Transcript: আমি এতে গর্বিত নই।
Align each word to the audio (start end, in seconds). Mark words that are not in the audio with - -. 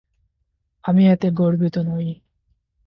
আমি 0.83 1.03
এতে 1.07 1.27
গর্বিত 1.31 1.75
নই। 1.87 2.07